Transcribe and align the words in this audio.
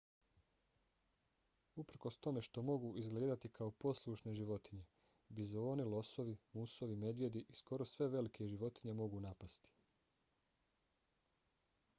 uprkos 1.83 2.15
tome 2.27 2.41
što 2.47 2.63
mogu 2.69 2.89
izgledati 3.01 3.51
kao 3.59 3.73
poslušne 3.85 4.33
životinje 4.39 4.87
bizoni 5.41 5.87
losovi 5.91 6.35
musovi 6.53 6.99
medvjedi 7.05 7.45
i 7.49 7.59
skoro 7.61 7.89
sve 7.95 8.11
velike 8.17 8.51
životinje 8.55 8.99
mogu 9.05 9.25
napasti 9.29 9.75